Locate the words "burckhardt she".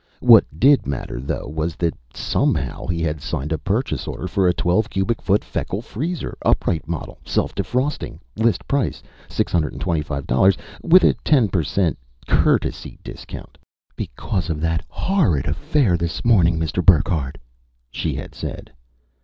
16.83-18.15